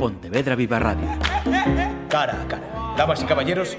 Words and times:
Pontevedra 0.00 0.56
Viva 0.56 0.78
Radio. 0.78 1.06
Cara 2.08 2.40
a 2.40 2.48
cara. 2.48 2.94
Damas 2.96 3.22
y 3.22 3.26
caballeros, 3.26 3.76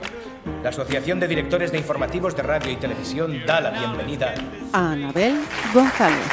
la 0.62 0.70
Asociación 0.70 1.20
de 1.20 1.28
Directores 1.28 1.72
de 1.72 1.80
Informativos 1.80 2.36
de 2.36 2.44
Radio 2.44 2.72
y 2.72 2.76
Televisión 2.76 3.44
da 3.48 3.60
la 3.60 3.72
bienvenida 3.72 4.36
a 4.72 4.92
Anabel 4.92 5.40
González. 5.74 6.28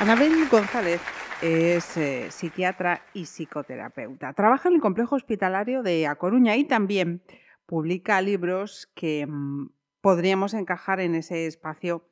Anabel 0.00 0.48
González 0.50 1.02
es 1.42 1.98
eh, 1.98 2.30
psiquiatra 2.30 3.02
y 3.12 3.26
psicoterapeuta. 3.26 4.32
Trabaja 4.32 4.70
en 4.70 4.76
el 4.76 4.80
complejo 4.80 5.16
hospitalario 5.16 5.82
de 5.82 6.06
A 6.06 6.14
Coruña 6.14 6.56
y 6.56 6.64
también 6.64 7.22
publica 7.66 8.22
libros 8.22 8.88
que 8.94 9.26
mm, 9.26 9.68
podríamos 10.00 10.54
encajar 10.54 10.98
en 11.00 11.14
ese 11.14 11.46
espacio 11.46 12.08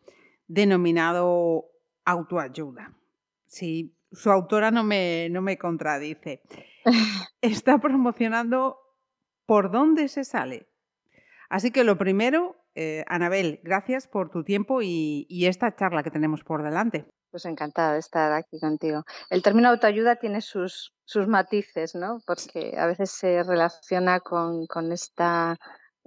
denominado 0.47 1.71
autoayuda. 2.05 2.93
Si 3.47 3.95
su 4.13 4.31
autora 4.31 4.71
no 4.71 4.85
me, 4.85 5.29
no 5.31 5.43
me 5.43 5.59
contradice. 5.59 6.43
Está 7.41 7.79
promocionando 7.79 8.79
por 9.47 9.71
dónde 9.71 10.09
se 10.09 10.25
sale. 10.25 10.69
Así 11.49 11.71
que 11.71 11.85
lo 11.85 11.99
primero, 11.99 12.57
eh, 12.75 13.05
Anabel, 13.09 13.61
gracias 13.63 14.07
por 14.07 14.31
tu 14.31 14.45
tiempo 14.45 14.81
y, 14.83 15.27
esta 15.47 15.75
charla 15.75 16.03
que 16.03 16.11
tenemos 16.11 16.43
por 16.45 16.63
delante. 16.63 17.05
Pues 17.31 17.45
encantada 17.45 17.95
de 17.95 17.99
estar 17.99 18.33
aquí 18.33 18.59
contigo. 18.61 19.05
El 19.31 19.43
término 19.43 19.69
autoayuda 19.69 20.17
tiene 20.17 20.41
sus, 20.41 20.95
sus 21.05 21.29
matices, 21.29 21.95
¿no? 21.95 22.21
Porque 22.27 22.75
a 22.79 22.87
veces 22.87 23.11
se 23.11 23.43
relaciona 23.43 24.21
con, 24.21 24.67
con 24.67 24.93
esta 24.93 25.59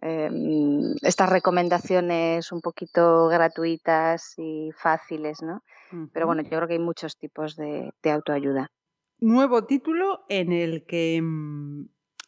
Em, 0.01 0.93
estas 1.01 1.29
recomendaciones 1.29 2.51
un 2.51 2.61
poquito 2.61 3.27
gratuitas 3.27 4.33
y 4.37 4.71
fáciles, 4.77 5.41
¿no? 5.41 5.63
Pero 6.11 6.25
bueno, 6.25 6.41
yo 6.41 6.49
creo 6.49 6.67
que 6.67 6.73
hay 6.73 6.79
muchos 6.79 7.17
tipos 7.17 7.55
de, 7.55 7.93
autoayuda. 8.03 8.69
Nuevo 9.19 9.65
título 9.65 10.25
en 10.29 10.51
el 10.51 10.85
que... 10.85 11.21
Mm, 11.21 11.87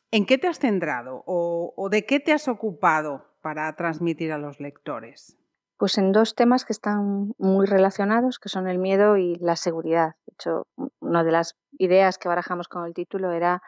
¿En 0.10 0.26
qué 0.26 0.38
te 0.38 0.48
has 0.48 0.60
centrado 0.60 1.22
o, 1.26 1.90
de 1.92 2.06
qué 2.06 2.22
te 2.22 2.32
has 2.32 2.48
ocupado 2.48 3.26
para 3.42 3.76
transmitir 3.76 4.32
a 4.32 4.38
los 4.38 4.62
lectores? 4.62 5.38
Pues 5.78 5.98
en 5.98 6.14
dos 6.14 6.34
temas 6.34 6.64
que 6.64 6.72
están 6.72 7.34
muy 7.38 7.66
relacionados, 7.66 8.40
que 8.40 8.48
son 8.48 8.70
el 8.70 8.78
miedo 8.78 9.18
y 9.18 9.36
la 9.36 9.58
seguridad. 9.58 10.16
De 10.26 10.34
hecho, 10.34 10.68
una 11.02 11.26
de 11.26 11.32
las 11.34 11.56
ideas 11.78 12.18
que 12.18 12.30
barajamos 12.30 12.70
con 12.70 12.86
el 12.86 12.94
título 12.94 13.34
era 13.34 13.62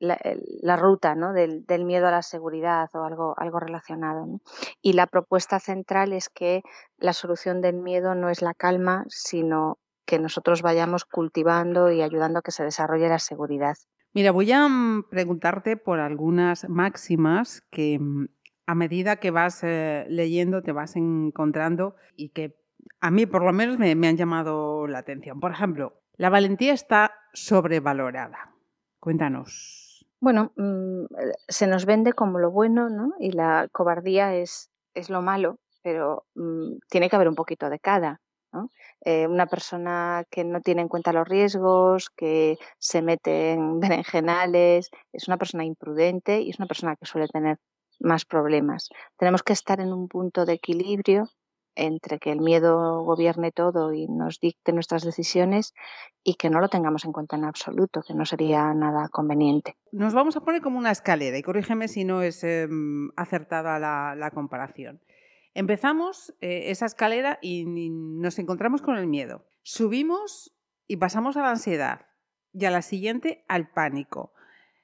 la, 0.00 0.76
ruta 0.76 1.14
¿no? 1.14 1.32
del, 1.32 1.84
miedo 1.84 2.08
a 2.08 2.10
la 2.10 2.22
seguridad 2.22 2.88
o 2.94 3.04
algo, 3.04 3.34
algo 3.36 3.60
relacionado. 3.60 4.40
Y 4.80 4.94
la 4.94 5.06
propuesta 5.06 5.60
central 5.60 6.12
es 6.12 6.28
que 6.28 6.62
la 6.98 7.12
solución 7.12 7.60
del 7.60 7.76
miedo 7.76 8.14
no 8.14 8.30
es 8.30 8.42
la 8.42 8.54
calma, 8.54 9.04
sino 9.08 9.78
que 10.06 10.18
nosotros 10.18 10.62
vayamos 10.62 11.04
cultivando 11.04 11.90
y 11.90 12.02
ayudando 12.02 12.40
a 12.40 12.42
que 12.42 12.50
se 12.50 12.64
desarrolle 12.64 13.08
la 13.08 13.18
seguridad. 13.18 13.76
Mira, 14.12 14.32
voy 14.32 14.50
a 14.50 14.66
mm, 14.68 15.08
preguntarte 15.08 15.76
por 15.76 16.00
algunas 16.00 16.68
máximas 16.68 17.62
que 17.70 17.98
mm, 18.00 18.26
a 18.66 18.74
medida 18.74 19.16
que 19.16 19.30
vas 19.30 19.62
eh, 19.62 20.06
leyendo 20.08 20.62
te 20.62 20.72
vas 20.72 20.96
encontrando 20.96 21.94
y 22.16 22.30
que 22.30 22.56
a 23.00 23.10
mí 23.10 23.26
por 23.26 23.44
lo 23.44 23.52
menos 23.52 23.78
me 23.78 24.08
han 24.08 24.16
llamado 24.16 24.86
la 24.86 24.98
atención. 24.98 25.38
Por 25.38 25.52
ejemplo, 25.52 26.00
la 26.16 26.30
valentía 26.30 26.72
está 26.72 27.12
sobrevalorada. 27.32 28.49
Cuéntanos. 29.00 30.06
Bueno, 30.20 30.52
mm, 30.56 31.04
eh, 31.04 31.32
se 31.48 31.66
nos 31.66 31.86
vende 31.86 32.12
como 32.12 32.38
lo 32.38 32.50
bueno, 32.50 32.90
¿no? 32.90 33.14
Y 33.18 33.32
la 33.32 33.68
cobardía 33.72 34.34
es, 34.34 34.70
es 34.94 35.08
lo 35.08 35.22
malo, 35.22 35.58
pero 35.82 36.26
mm, 36.34 36.78
tiene 36.88 37.08
que 37.08 37.16
haber 37.16 37.28
un 37.28 37.34
poquito 37.34 37.70
de 37.70 37.78
cada. 37.78 38.20
¿no? 38.52 38.70
Eh, 39.04 39.26
una 39.26 39.46
persona 39.46 40.24
que 40.30 40.44
no 40.44 40.60
tiene 40.60 40.82
en 40.82 40.88
cuenta 40.88 41.12
los 41.12 41.26
riesgos, 41.26 42.10
que 42.10 42.58
se 42.78 43.00
mete 43.00 43.52
en 43.52 43.80
berenjenales, 43.80 44.90
es 45.12 45.28
una 45.28 45.38
persona 45.38 45.64
imprudente 45.64 46.40
y 46.40 46.50
es 46.50 46.58
una 46.58 46.66
persona 46.66 46.96
que 46.96 47.06
suele 47.06 47.28
tener 47.28 47.58
más 48.00 48.24
problemas. 48.24 48.88
Tenemos 49.16 49.42
que 49.42 49.52
estar 49.52 49.80
en 49.80 49.92
un 49.92 50.08
punto 50.08 50.44
de 50.44 50.54
equilibrio 50.54 51.28
entre 51.74 52.18
que 52.18 52.32
el 52.32 52.40
miedo 52.40 53.02
gobierne 53.02 53.52
todo 53.52 53.92
y 53.92 54.06
nos 54.06 54.40
dicte 54.40 54.72
nuestras 54.72 55.02
decisiones 55.02 55.72
y 56.22 56.34
que 56.34 56.50
no 56.50 56.60
lo 56.60 56.68
tengamos 56.68 57.04
en 57.04 57.12
cuenta 57.12 57.36
en 57.36 57.44
absoluto, 57.44 58.02
que 58.06 58.14
no 58.14 58.24
sería 58.24 58.72
nada 58.74 59.08
conveniente. 59.08 59.76
Nos 59.92 60.14
vamos 60.14 60.36
a 60.36 60.40
poner 60.40 60.60
como 60.60 60.78
una 60.78 60.90
escalera 60.90 61.38
y 61.38 61.42
corrígeme 61.42 61.88
si 61.88 62.04
no 62.04 62.22
es 62.22 62.44
em, 62.44 63.10
acertada 63.16 63.78
la, 63.78 64.30
comparación. 64.32 65.00
Empezamos 65.54 66.34
eh, 66.40 66.70
esa 66.70 66.86
escalera 66.86 67.38
y 67.42 67.64
nos 67.66 68.38
encontramos 68.38 68.82
con 68.82 68.96
el 68.96 69.06
miedo. 69.06 69.46
Subimos 69.62 70.54
y 70.86 70.96
pasamos 70.96 71.36
a 71.36 71.42
la 71.42 71.50
ansiedad 71.50 72.06
y 72.52 72.64
a 72.64 72.70
la 72.70 72.82
siguiente 72.82 73.44
al 73.48 73.70
pánico. 73.70 74.32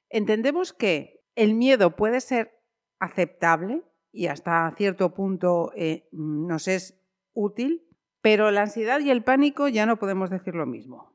Entendemos 0.09 0.73
que 0.73 1.25
el 1.35 1.55
miedo 1.55 1.97
puede 1.97 2.21
ser 2.21 2.57
aceptable, 2.99 3.83
y 4.16 4.28
hasta 4.28 4.72
cierto 4.77 5.12
punto 5.12 5.72
eh, 5.77 6.09
nos 6.10 6.69
es 6.69 6.99
útil, 7.34 7.87
pero 8.22 8.50
la 8.50 8.62
ansiedad 8.62 9.00
y 9.00 9.10
el 9.10 9.22
pánico 9.22 9.69
ya 9.69 9.87
no 9.87 9.99
podemos 9.99 10.31
decir 10.31 10.54
lo 10.54 10.66
mismo. 10.66 11.12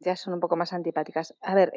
Ya 0.00 0.16
son 0.16 0.34
un 0.34 0.40
poco 0.40 0.56
más 0.56 0.72
antipáticas. 0.72 1.34
A 1.42 1.54
ver, 1.54 1.72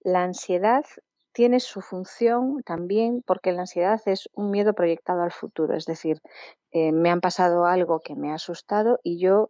la 0.00 0.22
ansiedad 0.22 0.84
tiene 1.32 1.60
su 1.60 1.80
función 1.80 2.62
también 2.64 3.22
porque 3.26 3.52
la 3.52 3.62
ansiedad 3.62 4.00
es 4.06 4.28
un 4.34 4.50
miedo 4.50 4.72
proyectado 4.74 5.22
al 5.22 5.32
futuro, 5.32 5.74
es 5.74 5.84
decir, 5.84 6.20
eh, 6.70 6.92
me 6.92 7.10
han 7.10 7.20
pasado 7.20 7.66
algo 7.66 8.00
que 8.00 8.14
me 8.14 8.30
ha 8.30 8.34
asustado 8.34 8.98
y 9.02 9.18
yo 9.18 9.48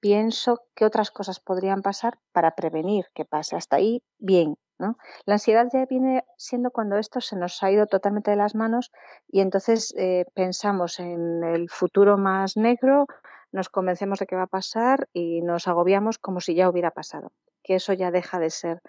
pienso 0.00 0.60
qué 0.74 0.84
otras 0.84 1.10
cosas 1.10 1.40
podrían 1.40 1.82
pasar 1.82 2.18
para 2.32 2.54
prevenir 2.54 3.06
que 3.14 3.24
pase. 3.24 3.56
Hasta 3.56 3.76
ahí, 3.76 4.02
bien, 4.18 4.56
la 4.78 5.34
ansiedad 5.34 5.66
ya 5.72 5.86
viene 5.86 6.24
siendo 6.36 6.70
cuando 6.70 6.96
esto 6.96 7.20
se 7.20 7.36
nos 7.36 7.62
ha 7.62 7.70
ido 7.70 7.86
totalmente 7.86 8.30
de 8.30 8.36
las 8.36 8.54
manos 8.54 8.92
y 9.28 9.40
entonces 9.40 9.94
eh, 9.96 10.26
pensamos 10.34 11.00
en 11.00 11.44
el 11.44 11.70
futuro 11.70 12.18
más 12.18 12.56
negro, 12.56 13.06
nos 13.52 13.68
convencemos 13.68 14.18
de 14.18 14.26
que 14.26 14.36
va 14.36 14.42
a 14.42 14.48
pasar 14.48 15.08
y 15.12 15.42
nos 15.42 15.68
agobiamos 15.68 16.18
como 16.18 16.40
si 16.40 16.54
ya 16.54 16.68
hubiera 16.68 16.90
pasado, 16.90 17.32
que 17.62 17.76
eso 17.76 17.92
ya 17.92 18.10
deja 18.10 18.38
de 18.38 18.50
ser 18.50 18.82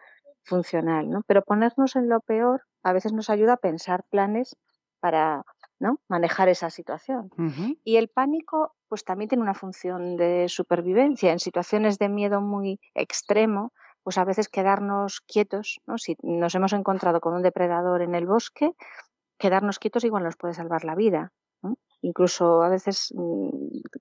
funcional, 0.44 1.10
¿no? 1.10 1.22
Pero 1.28 1.44
ponernos 1.44 1.96
en 1.96 2.10
lo 2.10 2.20
peor 2.20 2.64
a 2.84 2.94
veces 2.94 3.14
nos 3.14 3.30
ayuda 3.30 3.54
a 3.54 3.58
pensar 3.58 4.04
planes 4.10 4.56
para 5.00 5.44
¿no? 5.80 6.00
manejar 6.08 6.50
esa 6.50 6.70
situación. 6.70 7.30
Y 7.84 7.98
el 7.98 8.08
pánico, 8.08 8.76
pues 8.88 9.04
también 9.04 9.30
tiene 9.30 9.44
una 9.44 9.54
función 9.54 10.18
de 10.18 10.48
supervivencia. 10.48 11.32
En 11.32 11.40
situaciones 11.40 12.00
de 12.00 12.10
miedo 12.10 12.42
muy 12.42 12.80
extremo, 12.94 13.74
pues 14.06 14.20
a 14.20 14.24
veces 14.24 14.50
quedarnos 14.50 15.22
quietos, 15.22 15.82
¿no? 15.88 15.98
Si 15.98 16.16
nos 16.22 16.54
hemos 16.54 16.74
encontrado 16.74 17.20
con 17.20 17.34
un 17.34 17.42
depredador 17.42 18.04
en 18.04 18.14
el 18.14 18.28
bosque, 18.28 18.74
quedarnos 19.40 19.80
quietos 19.80 20.04
igual 20.04 20.24
nos 20.24 20.38
puede 20.38 20.54
salvar 20.54 20.86
la 20.86 20.94
vida. 20.94 21.34
Incluso 22.02 22.62
a 22.62 22.70
veces 22.70 23.12
mm, 23.16 23.50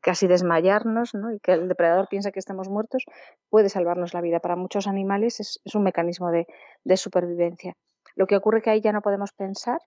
casi 0.03 0.27
desmayarnos 0.27 1.15
¿no? 1.15 1.33
y 1.33 1.41
que 1.41 1.53
el 1.53 1.69
depredador 1.69 2.07
piensa 2.09 2.33
que 2.33 2.39
estamos 2.39 2.69
muertos 2.69 3.07
puede 3.49 3.71
salvarnos 3.71 4.13
la 4.13 4.21
vida. 4.21 4.41
Para 4.41 4.57
muchos 4.57 4.87
animales 4.87 5.41
es, 5.41 5.59
un 5.75 5.85
mecanismo 5.85 6.31
de, 6.31 6.47
de 6.85 6.97
supervivencia. 6.99 7.75
Lo 8.15 8.27
que 8.27 8.37
ocurre 8.37 8.59
es 8.59 8.65
que 8.65 8.71
ahí 8.71 8.83
ya 8.83 8.93
no 8.93 9.01
podemos 9.01 9.33
pensar 9.33 9.81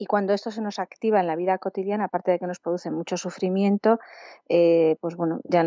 y 0.00 0.06
cuando 0.06 0.32
esto 0.32 0.50
se 0.50 0.62
nos 0.62 0.78
activa 0.78 1.20
en 1.20 1.26
la 1.26 1.36
vida 1.36 1.58
cotidiana, 1.58 2.06
aparte 2.06 2.30
de 2.30 2.38
que 2.38 2.46
nos 2.46 2.58
produce 2.58 2.90
mucho 2.90 3.18
sufrimiento, 3.18 4.00
eh, 4.48 4.96
pues 5.02 5.14
bueno, 5.14 5.40
ya 5.44 5.62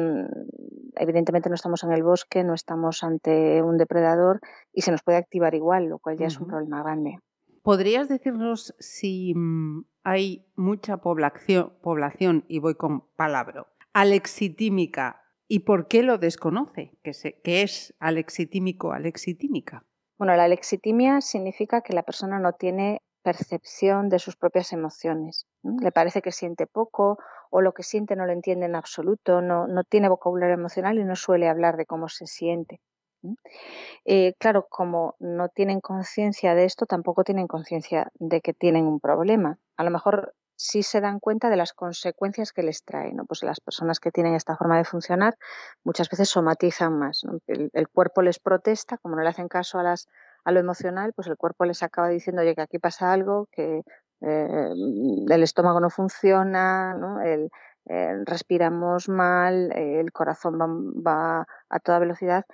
evidentemente 0.95 1.49
no 1.49 1.55
estamos 1.55 1.83
en 1.83 1.91
el 1.91 2.01
bosque, 2.01 2.43
no 2.43 2.55
estamos 2.55 3.03
ante 3.03 3.61
un 3.61 3.77
depredador 3.77 4.41
y 4.73 4.81
se 4.81 4.89
nos 4.89 5.03
puede 5.03 5.19
activar 5.19 5.53
igual, 5.53 5.85
lo 5.85 5.99
cual 5.99 6.17
ya 6.17 6.25
es 6.25 6.39
un 6.39 6.47
problema 6.47 6.81
grande. 6.81 7.19
¿Podrías 7.61 8.09
decirnos 8.09 8.73
si 8.79 9.35
mm, 9.35 9.85
hay 10.03 10.47
mucha 10.55 10.97
población, 10.97 11.71
población, 11.83 12.43
y 12.47 12.57
voy 12.57 12.73
con 12.73 13.01
palabra, 13.15 13.67
alexitímica 13.93 15.21
y 15.47 15.59
por 15.59 15.87
qué 15.87 16.01
lo 16.01 16.17
desconoce? 16.17 16.97
¿Qué, 17.03 17.11
qué 17.43 17.61
es 17.61 17.93
alexitímico, 17.99 18.93
alexitímica? 18.93 19.85
Bueno, 20.17 20.35
la 20.35 20.45
alexitimia 20.45 21.21
significa 21.21 21.81
que 21.81 21.93
la 21.93 22.01
persona 22.01 22.39
no 22.39 22.53
tiene 22.53 23.03
percepción 23.23 24.09
de 24.09 24.19
sus 24.19 24.35
propias 24.35 24.73
emociones. 24.73 25.47
Le 25.63 25.91
parece 25.91 26.21
que 26.21 26.31
siente 26.31 26.67
poco 26.67 27.17
o 27.49 27.61
lo 27.61 27.73
que 27.73 27.83
siente 27.83 28.15
no 28.15 28.25
lo 28.25 28.33
entiende 28.33 28.65
en 28.65 28.75
absoluto, 28.75 29.41
no, 29.41 29.67
no 29.67 29.83
tiene 29.83 30.09
vocabulario 30.09 30.55
emocional 30.55 30.99
y 30.99 31.03
no 31.03 31.15
suele 31.15 31.49
hablar 31.49 31.77
de 31.77 31.85
cómo 31.85 32.09
se 32.09 32.27
siente. 32.27 32.81
Eh, 34.05 34.33
claro, 34.37 34.67
como 34.69 35.15
no 35.19 35.49
tienen 35.49 35.79
conciencia 35.79 36.55
de 36.55 36.65
esto, 36.65 36.85
tampoco 36.85 37.23
tienen 37.23 37.47
conciencia 37.47 38.11
de 38.15 38.41
que 38.41 38.53
tienen 38.53 38.85
un 38.85 38.99
problema. 38.99 39.59
A 39.77 39.83
lo 39.83 39.91
mejor 39.91 40.35
sí 40.55 40.83
se 40.83 41.01
dan 41.01 41.19
cuenta 41.19 41.49
de 41.49 41.57
las 41.57 41.73
consecuencias 41.73 42.51
que 42.51 42.63
les 42.63 42.83
trae. 42.83 43.13
Pues 43.27 43.43
las 43.43 43.59
personas 43.59 43.99
que 43.99 44.11
tienen 44.11 44.35
esta 44.35 44.55
forma 44.55 44.77
de 44.77 44.85
funcionar 44.85 45.37
muchas 45.83 46.09
veces 46.09 46.29
somatizan 46.29 46.97
más. 46.97 47.23
el, 47.47 47.87
cuerpo 47.89 48.21
les 48.21 48.39
protesta, 48.39 48.97
como 48.97 49.15
no 49.15 49.23
le 49.23 49.29
hacen 49.29 49.47
caso 49.47 49.79
a 49.79 49.83
las 49.83 50.07
a 50.45 50.51
lo 50.51 50.59
emocional, 50.59 51.13
pues 51.13 51.27
el 51.27 51.37
cuerpo 51.37 51.65
les 51.65 51.83
acaba 51.83 52.09
diciendo, 52.09 52.41
oye, 52.41 52.55
que 52.55 52.61
aquí 52.61 52.79
pasa 52.79 53.13
algo, 53.13 53.47
que 53.51 53.81
eh, 54.21 54.69
el 55.29 55.43
estómago 55.43 55.79
no 55.79 55.89
funciona, 55.89 56.93
¿no? 56.95 57.21
El, 57.21 57.49
respiramos 58.25 59.09
mal, 59.09 59.71
el 59.73 60.11
corazón 60.13 60.57
va, 61.05 61.45
a 61.69 61.79
toda 61.79 61.99
velocidad. 61.99 62.45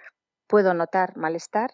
Puedo 0.47 0.73
notar 0.73 1.15
malestar 1.17 1.69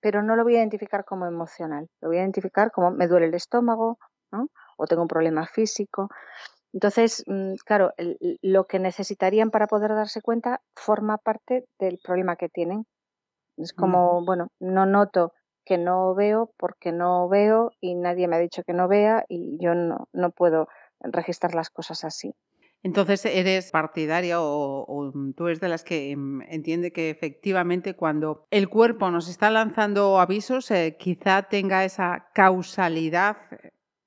pero 0.00 0.22
no 0.22 0.34
lo 0.34 0.44
voy 0.44 0.56
a 0.56 0.60
identificar 0.60 1.04
como 1.04 1.26
emocional, 1.26 1.88
lo 2.00 2.08
voy 2.08 2.16
a 2.16 2.20
identificar 2.20 2.70
como 2.72 2.90
me 2.90 3.06
duele 3.06 3.26
el 3.26 3.34
estómago, 3.34 3.98
o 4.76 4.86
tengo 4.86 5.02
un 5.02 5.08
problema 5.08 5.46
físico. 5.46 6.08
Entonces, 6.72 7.24
mm, 7.26 7.54
claro, 7.64 7.92
lo 8.42 8.64
que 8.66 8.78
necesitarían 8.78 9.50
para 9.50 9.66
poder 9.66 9.90
darse 9.90 10.22
cuenta 10.22 10.62
forma 10.74 11.18
parte 11.18 11.66
del 11.78 11.98
problema 12.02 12.36
que 12.36 12.48
tienen. 12.48 12.86
Es 13.60 13.72
como, 13.72 14.24
bueno, 14.24 14.48
no 14.58 14.86
noto 14.86 15.32
que 15.64 15.78
no 15.78 16.14
veo 16.14 16.52
porque 16.56 16.92
no 16.92 17.28
veo 17.28 17.72
y 17.80 17.94
nadie 17.94 18.26
me 18.26 18.36
ha 18.36 18.40
dicho 18.40 18.62
que 18.64 18.72
no 18.72 18.88
vea 18.88 19.24
y 19.28 19.58
yo 19.60 19.74
no, 19.74 20.08
no 20.12 20.30
puedo 20.30 20.68
registrar 21.00 21.54
las 21.54 21.70
cosas 21.70 22.04
así. 22.04 22.34
Entonces, 22.82 23.26
¿eres 23.26 23.70
partidaria 23.70 24.40
o, 24.40 25.12
tú 25.36 25.48
eres 25.48 25.60
de 25.60 25.68
las 25.68 25.84
que 25.84 26.16
mm, 26.16 26.42
entiende 26.48 26.92
que 26.92 27.10
efectivamente 27.10 27.94
cuando 27.94 28.46
el 28.50 28.70
cuerpo 28.70 29.10
nos 29.10 29.28
está 29.28 29.50
lanzando 29.50 30.18
avisos, 30.18 30.70
eh, 30.70 30.96
quizá 30.98 31.42
tenga 31.42 31.84
esa 31.84 32.30
causalidad 32.34 33.36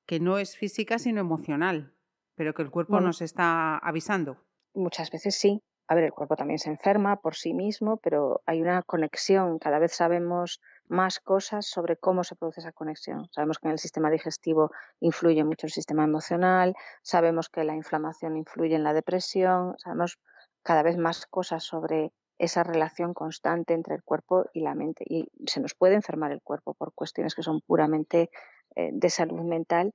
que 0.07 0.19
no 0.19 0.39
es 0.39 0.57
física 0.57 0.97
sino 0.97 1.21
emocional, 1.21 1.93
pero 2.35 2.53
que 2.53 2.63
el 2.63 2.71
cuerpo 2.71 2.99
nos 2.99 3.21
está 3.21 3.77
avisando? 3.77 4.37
Muchas 4.73 5.11
veces 5.11 5.35
sí. 5.35 5.61
A 5.87 5.95
ver, 5.95 6.05
el 6.05 6.13
cuerpo 6.13 6.35
también 6.35 6.59
se 6.59 6.69
enferma 6.69 7.17
por 7.17 7.35
sí 7.35 7.53
mismo, 7.53 7.97
pero 7.97 8.41
hay 8.45 8.61
una 8.61 8.81
conexión. 8.83 9.59
Cada 9.59 9.79
vez 9.79 9.93
sabemos 9.93 10.61
más 10.87 11.19
cosas 11.19 11.65
sobre 11.65 11.97
cómo 11.97 12.23
se 12.23 12.35
produce 12.35 12.61
esa 12.61 12.71
conexión. 12.71 13.27
Sabemos 13.31 13.59
que 13.59 13.67
en 13.67 13.73
el 13.73 13.79
sistema 13.79 14.09
digestivo 14.09 14.71
influye 15.01 15.43
mucho 15.43 15.67
el 15.67 15.71
sistema 15.71 16.03
emocional, 16.03 16.75
sabemos 17.01 17.49
que 17.49 17.63
la 17.63 17.75
inflamación 17.75 18.37
influye 18.37 18.75
en 18.75 18.83
la 18.83 18.93
depresión, 18.93 19.75
sabemos 19.77 20.19
cada 20.63 20.83
vez 20.83 20.97
más 20.97 21.25
cosas 21.25 21.63
sobre 21.63 22.13
esa 22.37 22.63
relación 22.63 23.13
constante 23.13 23.73
entre 23.73 23.95
el 23.95 24.03
cuerpo 24.03 24.45
y 24.53 24.61
la 24.61 24.75
mente. 24.75 25.05
Y 25.07 25.27
se 25.45 25.59
nos 25.59 25.75
puede 25.75 25.95
enfermar 25.95 26.31
el 26.31 26.41
cuerpo 26.41 26.73
por 26.73 26.93
cuestiones 26.93 27.35
que 27.35 27.43
son 27.43 27.61
puramente 27.61 28.29
eh, 28.75 28.89
de 28.91 29.09
salud 29.09 29.41
mental. 29.41 29.93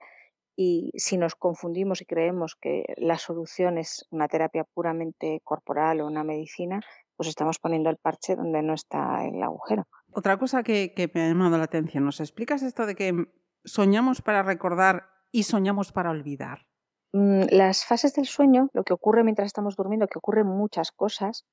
Y 0.60 0.90
si 0.96 1.18
nos 1.18 1.36
confundimos 1.36 2.00
y 2.00 2.04
creemos 2.04 2.56
que 2.60 2.82
la 2.96 3.16
solución 3.16 3.78
es 3.78 4.04
una 4.10 4.26
terapia 4.26 4.64
puramente 4.64 5.40
corporal 5.44 6.00
o 6.00 6.06
una 6.08 6.24
medicina, 6.24 6.80
pues 7.16 7.28
estamos 7.28 7.60
poniendo 7.60 7.90
el 7.90 7.96
parche 7.96 8.34
donde 8.34 8.60
no 8.62 8.74
está 8.74 9.24
el 9.24 9.40
agujero. 9.40 9.86
Otra 10.10 10.36
cosa 10.36 10.64
que, 10.64 10.92
me 11.14 11.22
ha 11.22 11.28
llamado 11.28 11.58
la 11.58 11.62
atención, 11.62 12.04
¿nos 12.04 12.18
explicas 12.18 12.64
esto 12.64 12.86
de 12.86 12.96
que 12.96 13.14
soñamos 13.64 14.20
para 14.20 14.42
recordar 14.42 15.04
y 15.30 15.44
soñamos 15.44 15.92
para 15.92 16.10
olvidar? 16.10 16.66
Mm, 17.12 17.42
las 17.50 17.84
fases 17.84 18.14
del 18.14 18.26
sueño, 18.26 18.68
lo 18.72 18.82
que 18.82 18.94
ocurre 18.94 19.22
mientras 19.22 19.46
estamos 19.46 19.76
durmiendo, 19.76 20.08
que 20.08 20.18
ocurren 20.18 20.48
muchas 20.48 20.90
cosas, 20.90 21.46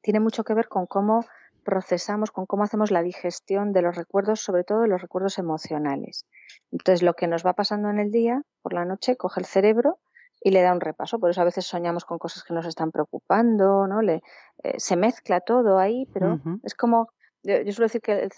tiene 0.00 0.20
mucho 0.20 0.44
que 0.44 0.54
ver 0.54 0.68
con 0.68 0.86
cómo 0.86 1.24
procesamos, 1.64 2.30
con 2.30 2.46
cómo 2.46 2.64
hacemos 2.64 2.90
la 2.90 3.02
digestión 3.02 3.72
de 3.72 3.82
los 3.82 3.96
recuerdos, 3.96 4.40
sobre 4.40 4.64
todo 4.64 4.80
de 4.80 4.88
los 4.88 5.00
recuerdos 5.00 5.38
emocionales. 5.38 6.26
Entonces, 6.70 7.02
lo 7.02 7.14
que 7.14 7.26
nos 7.26 7.44
va 7.44 7.52
pasando 7.54 7.88
en 7.90 7.98
el 7.98 8.10
día, 8.10 8.42
por 8.62 8.72
la 8.72 8.84
noche, 8.84 9.16
coge 9.16 9.40
el 9.40 9.46
cerebro 9.46 9.98
y 10.40 10.50
le 10.50 10.62
da 10.62 10.72
un 10.72 10.80
repaso. 10.80 11.18
Por 11.18 11.30
eso 11.30 11.40
a 11.40 11.44
veces 11.44 11.66
soñamos 11.66 12.04
con 12.04 12.18
cosas 12.18 12.42
que 12.44 12.54
nos 12.54 12.66
están 12.66 12.90
preocupando, 12.90 13.86
¿no? 13.86 14.02
Le, 14.02 14.22
eh, 14.62 14.74
se 14.78 14.96
mezcla 14.96 15.40
todo 15.40 15.78
ahí, 15.78 16.06
pero 16.12 16.40
es 16.64 16.74
como 16.74 17.08
yo, 17.42 17.56
suelo 17.72 17.86
decir 17.86 18.00
que 18.00 18.28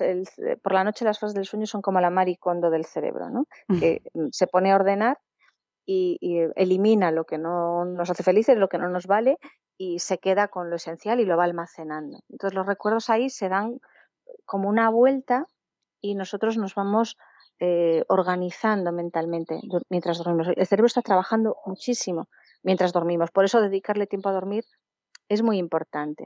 por 0.62 0.72
la 0.72 0.84
noche 0.84 1.04
las 1.04 1.18
fases 1.18 1.34
del 1.34 1.44
sueño 1.44 1.66
son 1.66 1.82
como 1.82 2.00
la 2.00 2.10
maricondo 2.10 2.70
del 2.70 2.86
cerebro, 2.86 3.28
¿no? 3.28 3.46
que 3.78 4.02
mm, 4.14 4.28
se 4.30 4.46
pone 4.46 4.72
a 4.72 4.76
ordenar 4.76 5.18
y, 5.86 6.18
elimina 6.56 7.10
lo 7.10 7.24
que 7.24 7.36
no 7.36 7.84
nos 7.84 8.08
hace 8.08 8.22
felices, 8.22 8.56
lo 8.56 8.68
que 8.68 8.78
no 8.78 8.88
nos 8.88 9.06
vale 9.06 9.36
y 9.76 9.98
se 9.98 10.18
queda 10.18 10.48
con 10.48 10.70
lo 10.70 10.76
esencial 10.76 11.20
y 11.20 11.24
lo 11.24 11.36
va 11.36 11.44
almacenando. 11.44 12.20
Entonces 12.28 12.54
los 12.54 12.66
recuerdos 12.66 13.10
ahí 13.10 13.30
se 13.30 13.48
dan 13.48 13.80
como 14.44 14.68
una 14.68 14.90
vuelta 14.90 15.46
y 16.00 16.14
nosotros 16.14 16.56
nos 16.56 16.74
vamos 16.74 17.16
eh, 17.60 18.04
organizando 18.08 18.92
mentalmente 18.92 19.60
mientras 19.88 20.18
dormimos. 20.18 20.48
El 20.56 20.66
cerebro 20.66 20.86
está 20.86 21.02
trabajando 21.02 21.56
muchísimo 21.66 22.28
mientras 22.62 22.92
dormimos, 22.92 23.30
por 23.30 23.44
eso 23.44 23.60
dedicarle 23.60 24.06
tiempo 24.06 24.28
a 24.28 24.32
dormir 24.32 24.64
es 25.28 25.42
muy 25.42 25.58
importante. 25.58 26.24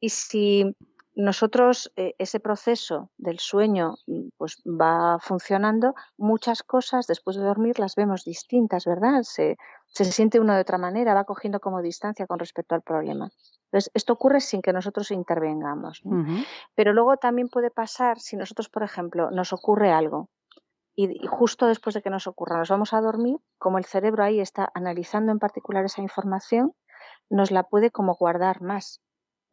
Y 0.00 0.10
si 0.10 0.76
nosotros 1.14 1.92
eh, 1.96 2.14
ese 2.18 2.40
proceso 2.40 3.10
del 3.16 3.38
sueño 3.38 3.94
mm, 4.06 4.28
pues 4.36 4.62
va 4.66 5.18
funcionando, 5.20 5.94
muchas 6.16 6.62
cosas 6.62 7.06
después 7.06 7.36
de 7.36 7.42
dormir 7.42 7.78
las 7.78 7.94
vemos 7.94 8.24
distintas, 8.24 8.84
¿verdad? 8.84 9.22
Se, 9.22 9.56
se 9.86 10.04
siente 10.04 10.40
uno 10.40 10.54
de 10.54 10.60
otra 10.60 10.78
manera, 10.78 11.14
va 11.14 11.24
cogiendo 11.24 11.60
como 11.60 11.82
distancia 11.82 12.26
con 12.26 12.38
respecto 12.38 12.74
al 12.74 12.82
problema. 12.82 13.30
Entonces, 13.66 13.90
esto 13.94 14.12
ocurre 14.12 14.40
sin 14.40 14.62
que 14.62 14.72
nosotros 14.72 15.10
intervengamos. 15.10 16.02
Pero 16.76 16.92
luego 16.92 17.16
también 17.16 17.48
puede 17.48 17.72
pasar 17.72 18.20
si 18.20 18.36
nosotros, 18.36 18.68
por 18.68 18.84
ejemplo, 18.84 19.32
nos 19.32 19.52
ocurre 19.52 19.90
algo 19.90 20.28
y, 20.96 21.26
justo 21.26 21.66
después 21.66 21.94
de 21.94 22.02
que 22.02 22.10
nos 22.10 22.26
ocurra 22.26 22.58
nos 22.58 22.68
vamos 22.68 22.92
a 22.92 23.00
dormir, 23.00 23.38
como 23.58 23.78
el 23.78 23.84
cerebro 23.84 24.22
ahí 24.22 24.40
está 24.40 24.70
analizando 24.74 25.32
en 25.32 25.38
particular 25.38 25.84
esa 25.84 26.02
información, 26.02 26.72
nos 27.30 27.50
la 27.50 27.64
puede 27.64 27.90
como 27.90 28.14
guardar 28.14 28.60
más. 28.62 29.00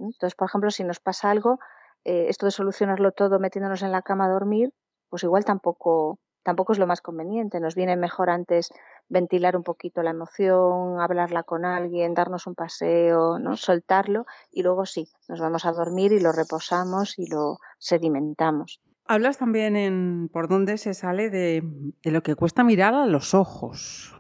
Entonces, 0.05 0.35
por 0.35 0.47
ejemplo, 0.47 0.71
si 0.71 0.83
nos 0.83 0.99
pasa 0.99 1.29
algo, 1.29 1.59
eh, 2.03 2.25
esto 2.29 2.45
de 2.45 2.51
solucionarlo 2.51 3.11
todo 3.11 3.39
metiéndonos 3.39 3.83
en 3.83 3.91
la 3.91 4.01
cama 4.01 4.25
a 4.25 4.29
dormir, 4.29 4.73
pues 5.09 5.23
igual 5.23 5.45
tampoco, 5.45 6.19
tampoco 6.43 6.73
es 6.73 6.79
lo 6.79 6.87
más 6.87 7.01
conveniente. 7.01 7.59
Nos 7.59 7.75
viene 7.75 7.95
mejor 7.95 8.29
antes 8.29 8.71
ventilar 9.09 9.55
un 9.55 9.63
poquito 9.63 10.01
la 10.01 10.11
emoción, 10.11 10.99
hablarla 10.99 11.43
con 11.43 11.65
alguien, 11.65 12.13
darnos 12.13 12.47
un 12.47 12.55
paseo, 12.55 13.37
¿no? 13.39 13.57
soltarlo 13.57 14.25
y 14.51 14.63
luego 14.63 14.85
sí, 14.85 15.09
nos 15.27 15.39
vamos 15.39 15.65
a 15.65 15.73
dormir 15.73 16.13
y 16.13 16.19
lo 16.19 16.31
reposamos 16.31 17.19
y 17.19 17.27
lo 17.29 17.57
sedimentamos. 17.77 18.81
Hablas 19.05 19.37
también 19.37 19.75
en 19.75 20.29
por 20.31 20.47
dónde 20.47 20.77
se 20.77 20.93
sale 20.93 21.29
de, 21.29 21.61
de 22.01 22.11
lo 22.11 22.23
que 22.23 22.35
cuesta 22.35 22.63
mirar 22.63 22.93
a 22.93 23.05
los 23.05 23.33
ojos. 23.33 24.17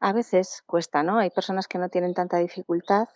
A 0.00 0.12
veces 0.12 0.62
cuesta, 0.66 1.02
¿no? 1.02 1.18
Hay 1.18 1.30
personas 1.30 1.68
que 1.68 1.78
no 1.78 1.88
tienen 1.90 2.14
tanta 2.14 2.38
dificultad 2.38 3.08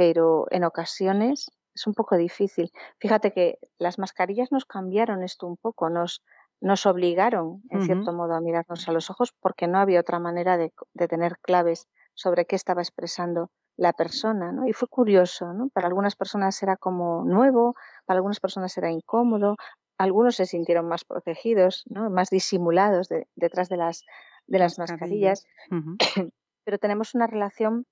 pero 0.00 0.46
en 0.50 0.64
ocasiones 0.64 1.52
es 1.74 1.86
un 1.86 1.92
poco 1.92 2.16
difícil. 2.16 2.72
Fíjate 3.00 3.34
que 3.34 3.58
las 3.78 3.98
mascarillas 3.98 4.50
nos 4.50 4.64
cambiaron 4.64 5.22
esto 5.22 5.46
un 5.46 5.58
poco, 5.58 5.90
nos, 5.90 6.24
nos 6.58 6.86
obligaron, 6.86 7.60
en 7.68 7.82
cierto 7.82 8.14
modo, 8.14 8.32
a 8.32 8.40
mirarnos 8.40 8.88
a 8.88 8.92
los 8.92 9.10
ojos 9.10 9.34
porque 9.38 9.66
no 9.66 9.78
había 9.78 10.00
otra 10.00 10.18
manera 10.18 10.56
de, 10.56 10.72
tener 11.06 11.36
claves 11.42 11.86
sobre 12.14 12.46
qué 12.46 12.56
estaba 12.56 12.80
expresando 12.80 13.50
la 13.76 13.92
persona, 13.92 14.52
¿no? 14.52 14.66
Y 14.66 14.72
fue 14.72 14.88
curioso, 14.88 15.52
¿no? 15.52 15.68
Para 15.68 15.88
algunas 15.88 16.16
personas 16.16 16.62
era 16.62 16.78
como 16.78 17.22
nuevo, 17.26 17.74
para 18.06 18.16
algunas 18.16 18.40
personas 18.40 18.78
era 18.78 18.90
incómodo, 18.90 19.56
algunos 19.98 20.36
se 20.36 20.46
sintieron 20.46 20.88
más 20.88 21.04
protegidos, 21.04 21.84
¿no? 21.90 22.08
Más 22.08 22.30
disimulados 22.30 23.10
detrás 23.36 23.68
de 23.68 23.76
las, 23.76 24.06
de 24.46 24.58
las 24.60 24.78
mascarillas, 24.78 25.44
pero 26.64 26.78
tenemos 26.78 27.14
una 27.14 27.26
relación 27.26 27.84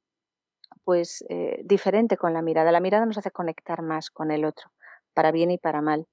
pues 0.89 1.23
eh, 1.29 1.61
diferente 1.67 2.17
con 2.17 2.33
la 2.33 2.41
mirada. 2.41 2.73
La 2.73 2.81
mirada 2.81 3.05
nos 3.05 3.19
hace 3.19 3.31
conectar 3.31 3.83
más 3.83 4.09
con 4.09 4.31
el 4.31 4.47
otro, 4.47 4.71
para 5.13 5.33
bien 5.33 5.51
y 5.51 5.59
para 5.59 5.83
mal. 5.83 6.07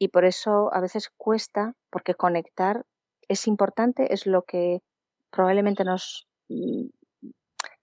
Y 0.00 0.08
por 0.08 0.24
eso 0.24 0.74
a 0.74 0.80
veces 0.80 1.10
cuesta, 1.16 1.76
porque 1.90 2.16
conectar 2.16 2.84
es 3.28 3.46
importante, 3.46 4.12
es 4.12 4.26
lo 4.26 4.42
que 4.42 4.82
probablemente 5.30 5.84
nos, 5.84 6.26
mm, 6.48 6.86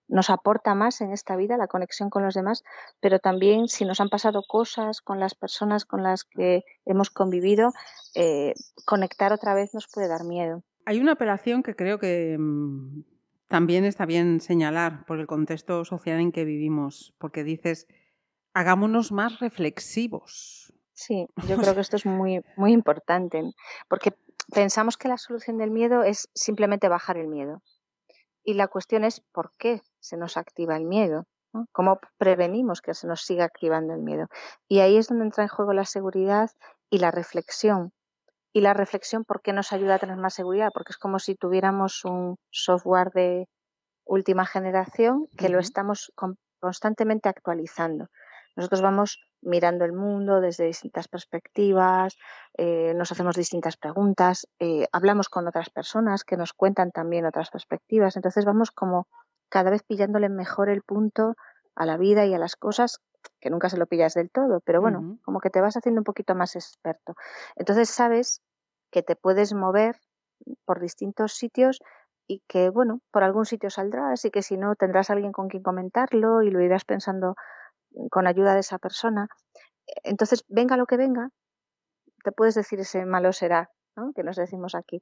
nos 0.09 0.29
aporta 0.29 0.75
más 0.75 0.99
en 0.99 1.13
esta 1.13 1.37
vida, 1.37 1.55
la 1.55 1.67
conexión 1.67 2.09
con 2.09 2.23
los 2.23 2.33
demás, 2.33 2.65
pero 2.99 3.19
también 3.19 3.69
si 3.69 3.85
nos 3.85 4.01
han 4.01 4.09
pasado 4.09 4.43
cosas 4.45 4.99
con 4.99 5.21
las 5.21 5.35
personas 5.35 5.85
con 5.85 6.03
las 6.03 6.25
que 6.25 6.65
hemos 6.83 7.09
convivido, 7.09 7.71
eh, 8.15 8.53
conectar 8.83 9.31
otra 9.31 9.53
vez 9.53 9.73
nos 9.73 9.87
puede 9.87 10.09
dar 10.09 10.25
miedo. 10.25 10.61
Hay 10.85 10.99
una 10.99 11.13
apelación 11.13 11.63
que 11.63 11.73
creo 11.73 11.99
que 11.99 12.35
mm, 12.37 13.12
también 13.53 13.85
está 13.85 14.07
bien 14.07 14.41
señalar 14.41 15.05
por 15.05 15.19
el 15.19 15.27
contexto 15.27 15.85
social 15.85 16.19
en 16.19 16.31
que 16.31 16.43
vivimos, 16.43 17.13
porque 17.19 17.43
dices, 17.43 17.85
hagámonos 18.55 19.11
más 19.11 19.39
reflexivos. 19.41 20.73
Sí, 20.93 21.27
yo 21.47 21.57
creo 21.57 21.75
que 21.75 21.81
esto 21.81 21.97
es 21.97 22.07
muy, 22.07 22.41
muy 22.57 22.71
importante, 22.71 23.43
porque 23.87 24.15
pensamos 24.51 24.97
que 24.97 25.07
la 25.07 25.19
solución 25.19 25.59
del 25.59 25.69
miedo 25.69 26.01
es 26.01 26.29
simplemente 26.33 26.89
bajar 26.89 27.17
el 27.17 27.27
miedo. 27.27 27.61
Y 28.43 28.55
la 28.55 28.67
cuestión 28.67 29.03
es 29.03 29.21
por 29.31 29.51
qué 29.59 29.83
se 29.99 30.17
nos 30.17 30.35
activa 30.35 30.75
el 30.75 30.85
miedo, 30.85 31.27
cómo 31.71 31.99
prevenimos 32.17 32.81
que 32.81 32.95
se 32.95 33.05
nos 33.05 33.21
siga 33.21 33.45
activando 33.45 33.93
el 33.93 34.01
miedo. 34.01 34.29
Y 34.67 34.79
ahí 34.79 34.97
es 34.97 35.09
donde 35.09 35.25
entra 35.25 35.43
en 35.43 35.49
juego 35.49 35.73
la 35.73 35.85
seguridad 35.85 36.49
y 36.89 36.97
la 36.97 37.11
reflexión, 37.11 37.93
y 38.53 38.61
la 38.61 38.73
reflexión, 38.73 39.25
¿por 39.25 39.41
qué 39.41 39.51
nos 39.51 39.73
ayuda 39.73 39.95
a 39.95 39.99
tener 39.99 40.17
más 40.17 40.35
seguridad? 40.35 40.69
Porque 40.73 40.91
es 40.91 40.97
como 40.97 41.17
si 41.17 41.35
tuviéramos 41.35 42.05
un 42.05 42.37
software 42.51 43.09
de 43.11 43.47
última 44.05 44.45
generación 44.45 45.27
que 45.37 45.49
lo 45.49 45.59
estamos 45.59 46.13
constantemente 46.59 47.29
actualizando. 47.29 48.09
Nosotros 48.55 48.81
vamos 48.83 49.19
mirando 49.41 49.85
el 49.85 49.93
mundo 49.93 50.39
desde 50.39 50.65
distintas 50.65 51.07
perspectivas, 51.07 52.15
eh, 52.55 52.93
nos 52.95 53.11
hacemos 53.11 53.35
distintas 53.35 53.75
preguntas, 53.75 54.47
eh, 54.59 54.87
hablamos 54.91 55.29
con 55.29 55.47
otras 55.47 55.71
personas 55.71 56.23
que 56.23 56.37
nos 56.37 56.53
cuentan 56.53 56.91
también 56.91 57.25
otras 57.25 57.49
perspectivas. 57.49 58.15
Entonces 58.15 58.45
vamos 58.45 58.69
como 58.69 59.07
cada 59.49 59.71
vez 59.71 59.81
pillándole 59.81 60.29
mejor 60.29 60.69
el 60.69 60.83
punto 60.83 61.35
a 61.75 61.87
la 61.87 61.97
vida 61.97 62.27
y 62.27 62.35
a 62.35 62.39
las 62.39 62.55
cosas 62.55 62.99
que 63.39 63.49
nunca 63.49 63.69
se 63.69 63.77
lo 63.77 63.87
pillas 63.87 64.13
del 64.13 64.29
todo, 64.29 64.61
pero 64.61 64.81
bueno, 64.81 65.17
como 65.23 65.39
que 65.39 65.49
te 65.49 65.61
vas 65.61 65.75
haciendo 65.75 66.01
un 66.01 66.05
poquito 66.05 66.35
más 66.35 66.55
experto. 66.55 67.15
Entonces 67.55 67.89
sabes 67.89 68.41
que 68.91 69.03
te 69.03 69.15
puedes 69.15 69.53
mover 69.53 69.97
por 70.65 70.79
distintos 70.79 71.33
sitios 71.33 71.79
y 72.27 72.41
que, 72.47 72.69
bueno, 72.69 73.01
por 73.11 73.23
algún 73.23 73.45
sitio 73.45 73.69
saldrás 73.69 74.23
y 74.25 74.31
que 74.31 74.41
si 74.41 74.57
no 74.57 74.75
tendrás 74.75 75.09
alguien 75.09 75.31
con 75.31 75.49
quien 75.49 75.63
comentarlo 75.63 76.41
y 76.41 76.51
lo 76.51 76.61
irás 76.61 76.85
pensando 76.85 77.35
con 78.09 78.27
ayuda 78.27 78.53
de 78.53 78.61
esa 78.61 78.79
persona. 78.79 79.27
Entonces, 80.03 80.45
venga 80.47 80.77
lo 80.77 80.85
que 80.85 80.97
venga, 80.97 81.29
te 82.23 82.31
puedes 82.31 82.55
decir 82.55 82.79
ese 82.79 83.05
malo 83.05 83.33
será, 83.33 83.69
¿no? 83.95 84.13
que 84.13 84.23
nos 84.23 84.37
decimos 84.37 84.75
aquí, 84.75 85.01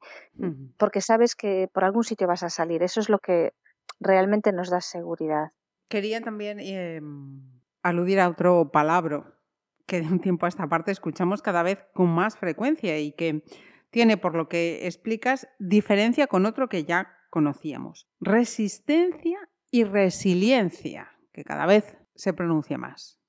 porque 0.78 1.02
sabes 1.02 1.36
que 1.36 1.70
por 1.72 1.84
algún 1.84 2.04
sitio 2.04 2.28
vas 2.28 2.44
a 2.44 2.50
salir. 2.50 2.84
Eso 2.84 3.00
es 3.00 3.10
lo 3.10 3.20
que 3.20 3.54
realmente 4.00 4.52
nos 4.52 4.70
da 4.70 4.82
seguridad. 4.82 5.52
Quería 5.88 6.22
también 6.22 6.60
em, 6.60 7.61
aludir 7.84 8.20
a 8.20 8.30
otro 8.30 8.72
palabra 8.72 9.38
que 9.86 10.02
de 10.02 10.08
un 10.08 10.20
tiempo 10.20 10.46
a 10.46 10.50
esta 10.50 10.68
parte 10.68 10.92
escuchamos 10.92 11.42
cada 11.42 11.64
vez 11.64 11.80
con 11.94 12.08
más 12.08 12.38
frecuencia 12.38 13.00
y 13.00 13.12
que 13.12 13.44
tiene, 13.90 14.18
por 14.18 14.36
lo 14.36 14.48
que 14.48 14.88
explicas, 14.88 15.48
diferencia 15.60 16.28
con 16.28 16.46
otro 16.46 16.70
que 16.70 16.86
ya 16.86 17.14
conocíamos. 17.30 18.08
Resistencia 18.20 19.50
y 19.70 19.84
resiliencia, 19.84 21.12
que 21.34 21.44
cada 21.44 21.66
vez 21.66 21.98
se 22.16 22.34
pronuncia 22.34 22.78
más. 22.78 23.20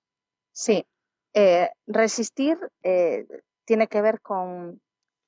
Sí, 0.52 0.86
eh, 1.34 1.70
resistir 1.86 2.58
eh, 2.82 3.26
tiene 3.64 3.88
que 3.88 4.02
ver 4.02 4.20
con, 4.20 4.80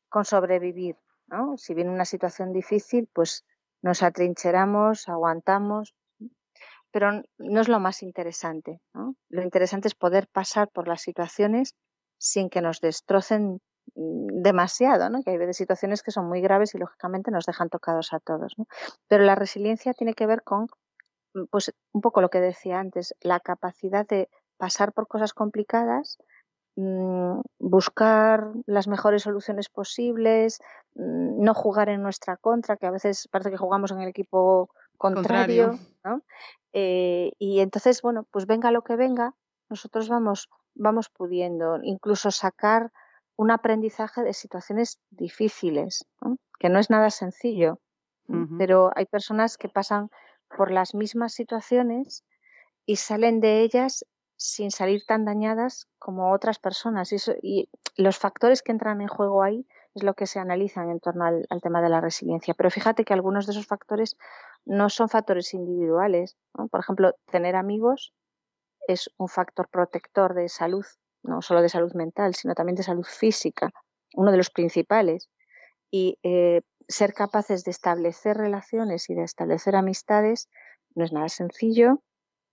con 0.09 0.25
sobrevivir. 0.25 0.97
¿no? 1.27 1.57
Si 1.57 1.75
viene 1.75 1.91
una 1.91 2.05
situación 2.05 2.53
difícil, 2.53 3.09
pues 3.13 3.45
nos 3.83 4.03
atrincheramos, 4.03 5.09
aguantamos, 5.09 5.95
pero 6.95 7.11
no 7.39 7.61
es 7.61 7.67
lo 7.69 7.81
más 7.81 8.05
interesante. 8.05 8.81
¿no? 8.95 9.17
Lo 9.29 9.43
interesante 9.43 9.89
es 9.89 9.97
poder 9.97 10.29
pasar 10.29 10.69
por 10.69 10.87
las 10.87 11.03
situaciones 11.03 11.75
sin 12.19 12.49
que 12.49 12.61
nos 12.61 12.81
destrocen 12.81 13.61
mm, 13.97 14.43
demasiado, 14.43 15.11
¿no? 15.11 15.25
que 15.25 15.33
hay 15.33 15.39
veces 15.39 15.57
situaciones 15.57 16.05
que 16.05 16.13
son 16.13 16.29
muy 16.29 16.41
graves 16.41 16.73
y 16.73 16.79
lógicamente 16.79 17.33
nos 17.33 17.47
dejan 17.47 17.69
tocados 17.69 18.13
a 18.13 18.21
todos. 18.21 18.55
¿no? 18.59 18.69
Pero 19.09 19.25
la 19.25 19.35
resiliencia 19.35 19.93
tiene 19.93 20.15
que 20.15 20.29
ver 20.29 20.45
con, 20.45 20.69
mm, 21.35 21.47
pues 21.51 21.75
un 21.93 22.01
poco 22.01 22.21
lo 22.21 22.31
que 22.31 22.41
decía 22.41 22.79
antes, 22.79 23.13
la 23.23 23.41
capacidad 23.41 24.07
de 24.07 24.29
pasar 24.57 24.93
por 24.93 25.09
cosas 25.09 25.35
complicadas 25.35 26.19
Mm, 26.77 27.41
buscar 27.61 28.51
las 28.67 28.89
mejores 28.89 29.23
soluciones 29.23 29.69
posibles, 29.69 30.61
no 30.95 31.55
jugar 31.55 31.89
en 31.89 32.03
nuestra 32.03 32.37
contra, 32.37 32.77
que 32.77 32.87
a 32.87 32.91
veces 32.91 33.29
parece 33.31 33.51
que 33.51 33.57
jugamos 33.57 33.93
en 33.93 34.01
el 34.01 34.09
equipo 34.09 34.71
contrario, 34.99 35.79
eh, 36.77 37.33
y 37.39 37.61
entonces, 37.61 38.03
bueno, 38.03 38.27
pues 38.33 38.47
venga 38.47 38.73
lo 38.73 38.83
que 38.83 38.97
venga, 38.97 39.33
nosotros 39.71 40.09
vamos, 40.09 40.51
vamos 40.75 41.09
pudiendo 41.09 41.79
incluso 41.83 42.33
sacar 42.33 42.91
un 43.37 43.53
aprendizaje 43.53 44.23
de 44.23 44.33
situaciones 44.33 44.99
difíciles, 45.11 46.05
que 46.59 46.69
no 46.69 46.81
es 46.81 46.91
nada 46.91 47.11
sencillo, 47.11 47.79
pero 48.59 48.91
hay 48.97 49.07
personas 49.07 49.57
que 49.57 49.69
pasan 49.69 50.11
por 50.57 50.71
las 50.71 50.95
mismas 50.95 51.33
situaciones 51.33 52.25
y 52.87 52.97
salen 52.97 53.41
de 53.41 53.61
ellas 53.61 54.05
sin 54.37 54.71
salir 54.71 55.05
tan 55.07 55.25
dañadas 55.25 55.89
como 55.99 56.33
otras 56.33 56.59
personas. 56.59 57.13
Y, 57.13 57.17
y, 57.43 57.69
los 57.97 58.19
factores 58.19 58.63
que 58.63 58.73
entran 58.73 59.01
en 59.01 59.09
juego 59.09 59.43
ahí 59.43 59.67
es 59.95 60.03
lo 60.03 60.15
que 60.15 60.27
se 60.27 60.41
analizan 60.41 60.91
en 60.91 61.01
torno 61.01 61.25
al, 61.25 61.47
tema 61.63 61.81
de 61.81 61.89
la 61.89 62.01
resiliencia. 62.01 62.55
Pero 62.55 62.71
fíjate 62.71 63.05
que 63.05 63.15
algunos 63.15 63.47
de 63.47 63.53
esos 63.53 63.67
factores 63.67 64.17
no 64.67 64.91
son 64.91 65.09
factores 65.09 65.55
individuales. 65.55 66.37
Por 66.71 66.81
ejemplo, 66.81 67.13
tener 67.31 67.57
amigos 67.57 68.13
es 68.87 69.11
un 69.19 69.29
factor 69.29 69.69
protector 69.69 70.35
de 70.35 70.49
salud, 70.49 70.85
no 71.23 71.43
solo 71.43 71.63
de 71.63 71.69
salud 71.69 71.93
mental, 71.95 72.35
sino 72.35 72.55
también 72.55 72.77
de 72.77 72.83
salud 72.83 73.05
física, 73.05 73.71
uno 74.15 74.31
de 74.31 74.37
los 74.37 74.51
principales. 74.51 75.29
Y 75.91 76.19
eh, 76.23 76.63
ser 76.89 77.15
capaces 77.15 77.65
de 77.65 77.71
establecer 77.71 78.37
relaciones 78.37 79.09
y 79.11 79.15
de 79.15 79.23
establecer 79.23 79.77
amistades 79.77 80.49
no 80.95 81.05
es 81.05 81.13
nada 81.13 81.29
sencillo 81.29 82.01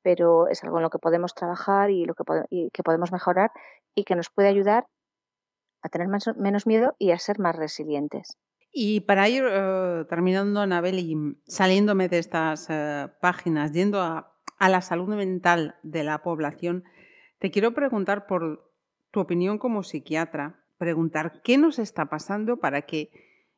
pero 0.01 0.47
es 0.47 0.63
algo 0.63 0.77
en 0.77 0.83
lo 0.83 0.89
que 0.89 0.99
podemos 0.99 1.33
trabajar 1.33 1.89
y 1.89 2.05
lo 2.05 2.15
que, 2.15 2.23
que 2.71 2.83
podemos 2.83 3.11
mejorar 3.11 3.51
y 3.95 4.03
que 4.03 4.15
nos 4.15 4.29
puede 4.29 4.49
ayudar 4.49 4.87
a 5.83 5.89
tener 5.89 6.07
menos 6.07 6.67
miedo 6.67 6.95
y 6.99 7.11
a 7.11 7.19
ser 7.19 7.39
más 7.39 7.55
resilientes. 7.55 8.37
Y 8.71 9.01
para 9.01 9.27
ir 9.27 9.43
eh, 9.45 10.05
terminando, 10.07 10.61
Anabel, 10.61 10.99
y 10.99 11.37
saliéndome 11.45 12.07
de 12.07 12.19
estas 12.19 12.67
eh, 12.69 13.09
páginas, 13.19 13.73
yendo 13.73 14.01
a, 14.01 14.33
la 14.59 14.81
salud 14.81 15.09
mental 15.09 15.75
de 15.83 16.03
la 16.03 16.21
población, 16.21 16.83
te 17.39 17.49
quiero 17.49 17.73
preguntar 17.73 18.27
por 18.27 18.71
tu 19.09 19.19
opinión 19.19 19.57
como 19.57 19.83
psiquiatra, 19.83 20.63
preguntar 20.77 21.41
qué 21.43 21.57
nos 21.57 21.79
está 21.79 22.05
pasando 22.05 22.57
para 22.57 22.83
que 22.83 23.09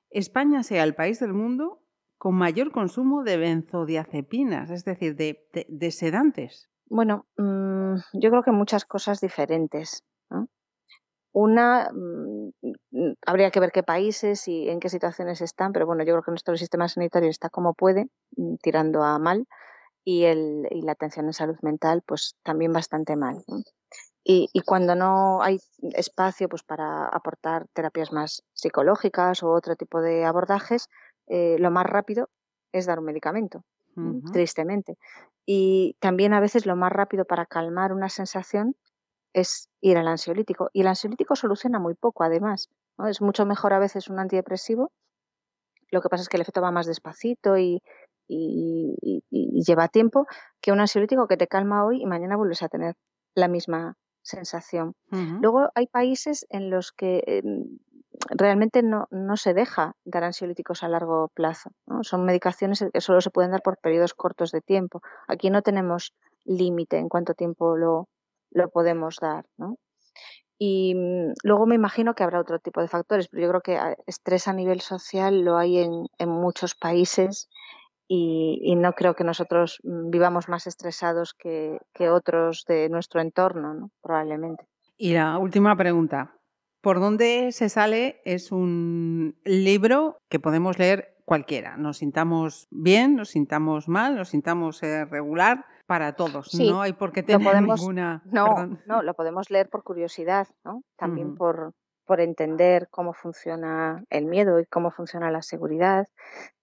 España 0.10 0.63
sea 0.63 0.84
el 0.84 0.96
país 0.96 1.20
del 1.20 1.34
mundo 1.34 1.84
con 2.17 2.36
mayor 2.36 2.72
consumo 2.72 3.24
de 3.24 3.36
benzodiazepinas, 3.36 4.70
es 4.70 4.86
decir, 4.86 5.17
de, 5.17 5.91
sedantes? 5.91 6.70
Bueno, 6.86 7.25
mm, 7.38 7.96
yo 8.13 8.29
creo 8.29 8.43
que 8.43 8.51
muchas 8.51 8.86
cosas 8.86 9.20
diferentes. 9.20 10.05
Una, 11.34 11.90
mm, 11.92 12.52
habría 13.25 13.52
que 13.52 13.60
ver 13.60 13.72
qué 13.72 13.84
países 13.84 14.48
y 14.48 14.70
en 14.70 14.80
qué 14.80 14.90
situaciones 14.90 15.42
están, 15.42 15.74
pero 15.74 15.86
bueno, 15.86 16.04
yo 16.04 16.13
creo 16.13 16.24
que 16.24 16.32
nuestro 16.32 16.56
sistema 16.58 16.88
sanitario 16.88 17.30
está 17.30 17.50
como 17.50 17.74
puede, 17.74 18.08
mm, 18.38 18.56
tirando 18.62 19.04
a 19.04 19.18
mal, 19.20 19.48
y, 20.06 20.25
el, 20.25 20.68
y 20.70 20.82
la 20.82 20.94
atención 20.94 21.25
en 21.25 21.34
salud 21.34 21.58
mental, 21.62 22.04
pues 22.06 22.36
también 22.44 22.74
bastante 22.74 23.16
mal. 23.16 23.44
Y, 24.24 24.50
y, 24.54 24.62
cuando 24.62 24.96
no 24.96 25.42
hay 25.42 25.60
espacio 25.82 26.48
pues, 26.50 26.63
para 26.63 27.08
aportar 27.08 27.68
terapias 27.74 28.12
más 28.12 28.44
psicológicas 28.54 29.44
o 29.44 29.52
otro 29.52 29.75
tipo 29.75 30.02
de 30.02 30.25
abordajes, 30.25 30.90
eh, 31.28 31.58
lo 31.60 31.72
más 31.72 31.86
rápido 31.86 32.30
es 32.72 32.86
dar 32.86 33.00
un 33.00 33.06
medicamento, 33.06 33.63
tristemente. 34.32 34.98
Y 35.46 35.96
también 36.00 36.34
a 36.34 36.40
veces 36.40 36.66
lo 36.66 36.75
más 36.75 36.92
rápido 36.92 37.25
para 37.25 37.46
calmar 37.46 37.94
una 37.94 38.10
sensación 38.10 38.75
es 39.34 39.70
ir 39.82 39.98
al 39.98 40.08
ansiolítico. 40.08 40.70
Y 40.74 40.82
el 40.82 40.88
ansiolítico 40.88 41.36
soluciona 41.36 41.80
muy 41.80 41.96
poco, 41.96 42.24
además. 42.24 42.70
Es 43.10 43.22
mucho 43.22 43.46
mejor 43.46 43.74
a 43.74 43.80
veces 43.80 44.08
un 44.08 44.20
antidepresivo. 44.20 44.92
Lo 45.92 46.02
que 46.02 46.10
pasa 46.10 46.24
es 46.24 46.30
que 46.30 46.38
el 46.38 46.42
efecto 46.42 46.62
va 46.62 46.72
más 46.72 46.86
despacito 46.86 47.58
y, 47.58 47.82
lleva 48.28 49.90
tiempo 49.90 50.25
que 50.62 50.72
un 50.72 50.80
ansiolítico 50.80 51.28
que 51.28 51.38
te 51.38 51.48
calma 51.48 51.86
hoy 51.86 52.02
y 52.02 52.06
mañana 52.06 52.38
vuelves 52.38 52.63
a 52.63 52.70
tener 52.70 52.96
la 53.36 53.48
misma 53.48 53.96
sensación. 54.22 54.96
Luego 55.12 55.70
hay 55.75 55.88
países 55.88 56.46
en 56.50 56.70
los 56.70 56.94
que 56.94 57.24
em, 57.28 57.78
realmente 58.30 58.82
no, 58.82 59.08
no, 59.12 59.38
se 59.38 59.54
deja 59.54 59.96
dar 60.06 60.24
ansiolíticos 60.24 60.84
a 60.84 60.88
largo 60.88 61.30
plazo. 61.34 61.72
Son 62.02 62.25
medicaciones 62.25 62.84
que 62.92 63.02
solo 63.02 63.22
se 63.22 63.30
pueden 63.30 63.52
dar 63.52 63.62
por 63.62 63.78
periodos 63.78 64.13
cortos 64.13 64.52
de 64.52 64.62
tiempo. 64.62 65.02
Aquí 65.28 65.50
no 65.50 65.62
tenemos 65.62 66.13
límite 66.46 66.98
en 66.98 67.10
cuánto 67.10 67.34
tiempo 67.34 67.75
lo, 67.75 68.08
lo 68.53 68.69
podemos 68.69 69.17
dar. 69.22 69.45
Y 70.57 70.95
mm, 70.95 71.33
luego 71.43 71.65
me 71.65 71.75
imagino 71.75 72.13
que 72.13 72.24
habrá 72.24 72.39
otro 72.39 72.60
tipo 72.60 72.81
de 72.81 72.88
factores, 72.88 73.27
pero 73.27 73.43
yo 73.43 73.50
creo 73.50 73.62
que 73.62 73.77
ah, 73.77 73.95
estrés 74.07 74.48
a 74.48 74.53
nivel 74.53 74.81
social 74.81 75.41
lo 75.41 75.57
hay 75.57 75.79
en, 75.79 76.29
muchos 76.29 76.75
países 76.75 77.50
y, 78.07 78.75
no 78.75 78.93
creo 78.93 79.15
que 79.15 79.24
nosotros 79.24 79.79
mm, 79.83 80.10
vivamos 80.10 80.48
más 80.48 80.67
estresados 80.67 81.33
que, 81.33 81.79
que 81.93 82.10
otros 82.10 82.63
de 82.67 82.89
nuestro 82.89 83.22
entorno, 83.22 83.74
¿no? 83.74 83.91
probablemente. 84.01 84.65
Y 84.98 85.13
la 85.13 85.38
última 85.38 85.75
pregunta. 85.75 86.38
Por 86.81 87.00
dónde 87.00 87.51
se 87.53 87.69
sale 87.69 88.22
es 88.25 88.51
un 88.51 89.38
libro 89.45 90.17
que 90.29 90.39
podemos 90.39 90.77
leer 90.77 91.15
cualquiera. 91.25 91.77
Nos 91.77 91.98
sintamos 91.98 92.67
bien, 92.72 93.15
nos 93.15 93.29
sintamos 93.29 93.88
mal, 93.88 94.15
nos 94.15 94.29
sintamos 94.29 94.83
eh, 94.83 95.05
regular 95.05 95.65
para 95.86 96.13
todos. 96.13 96.54
no 96.56 96.82
hay 96.82 96.94
por 96.94 97.12
qué 97.12 97.24
tener 97.24 97.62
ninguna. 97.62 98.22
No, 98.25 98.80
no, 98.86 99.02
lo 99.02 99.13
podemos 99.13 99.50
leer 99.50 99.70
por 99.70 99.84
curiosidad, 99.84 100.48
¿no? 100.63 100.84
También 100.96 101.36
por, 101.36 101.74
por 102.06 102.22
entender 102.22 102.88
cómo 102.90 103.13
funciona 103.13 104.04
el 104.10 104.25
miedo 104.25 104.60
y 104.60 104.66
cómo 104.66 104.92
funciona 104.92 105.32
la 105.32 105.42
seguridad 105.42 106.08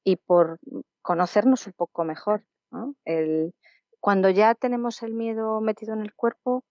y 0.04 0.16
por 0.16 0.58
conocernos 1.02 1.66
un 1.66 1.72
poco 1.74 2.04
mejor. 2.04 2.44
¿no? 2.70 2.94
El, 3.04 3.54
cuando 4.00 4.30
ya 4.30 4.54
tenemos 4.54 5.02
el 5.02 5.14
miedo 5.14 5.60
metido 5.60 5.94
en 5.94 6.00
el 6.00 6.14
cuerpo, 6.14 6.64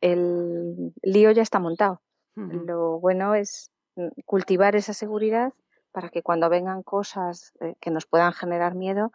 el 0.00 0.92
lío 1.02 1.30
ya 1.30 1.42
está 1.42 1.58
montado. 1.58 2.00
Lo 2.36 2.98
bueno 2.98 3.36
es 3.36 3.70
mm, 3.94 4.08
cultivar 4.24 4.74
esa 4.74 4.92
seguridad 4.92 5.52
para 5.92 6.08
que 6.08 6.22
cuando 6.22 6.48
vengan 6.50 6.82
cosas 6.82 7.52
eh, 7.60 7.76
que 7.80 7.92
nos 7.92 8.06
puedan 8.06 8.32
generar 8.32 8.74
miedo, 8.74 9.12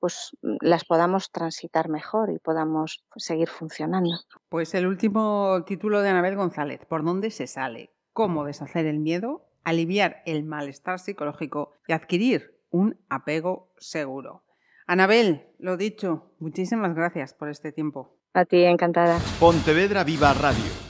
pues 0.00 0.36
las 0.60 0.84
podamos 0.84 1.30
transitar 1.30 1.88
mejor 1.88 2.30
y 2.30 2.38
podamos 2.38 3.04
seguir 3.16 3.48
funcionando. 3.48 4.10
Pues 4.48 4.74
el 4.74 4.86
último 4.86 5.64
título 5.66 6.00
de 6.00 6.10
Anabel 6.10 6.36
González, 6.36 6.84
¿por 6.86 7.04
dónde 7.04 7.30
se 7.30 7.46
sale? 7.46 7.90
¿Cómo 8.12 8.44
deshacer 8.44 8.86
el 8.86 8.98
miedo? 8.98 9.44
Aliviar 9.64 10.22
el 10.26 10.44
malestar 10.44 10.98
psicológico 10.98 11.72
y 11.86 11.92
adquirir 11.92 12.58
un 12.70 12.98
apego 13.08 13.72
seguro. 13.78 14.44
Anabel, 14.86 15.46
lo 15.58 15.76
dicho, 15.76 16.32
muchísimas 16.38 16.94
gracias 16.94 17.34
por 17.34 17.48
este 17.48 17.72
tiempo. 17.72 18.16
A 18.34 18.44
ti, 18.44 18.64
encantada. 18.64 19.20
Pontevedra 19.40 20.04
Viva 20.04 20.32
Radio. 20.32 20.88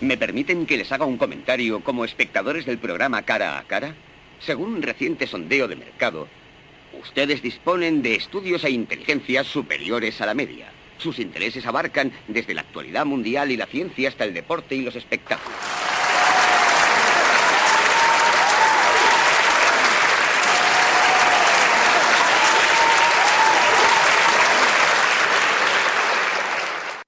¿Me 0.00 0.16
permiten 0.18 0.66
que 0.66 0.76
les 0.76 0.92
haga 0.92 1.04
un 1.04 1.16
comentario 1.16 1.82
como 1.82 2.04
espectadores 2.04 2.66
del 2.66 2.78
programa 2.78 3.22
Cara 3.22 3.58
a 3.58 3.64
Cara? 3.64 3.94
Según 4.38 4.74
un 4.74 4.82
reciente 4.82 5.26
sondeo 5.26 5.68
de 5.68 5.76
mercado, 5.76 6.28
ustedes 7.00 7.42
disponen 7.42 8.02
de 8.02 8.14
estudios 8.14 8.64
e 8.64 8.70
inteligencias 8.70 9.46
superiores 9.46 10.20
a 10.20 10.26
la 10.26 10.34
media. 10.34 10.72
Sus 10.98 11.18
intereses 11.18 11.66
abarcan 11.66 12.12
desde 12.28 12.54
la 12.54 12.62
actualidad 12.62 13.04
mundial 13.04 13.50
y 13.50 13.56
la 13.56 13.66
ciencia 13.66 14.08
hasta 14.08 14.24
el 14.24 14.34
deporte 14.34 14.74
y 14.74 14.82
los 14.82 14.96
espectáculos. 14.96 15.83